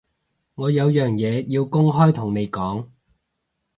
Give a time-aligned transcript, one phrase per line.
[0.55, 2.87] 我有樣嘢要公開同你講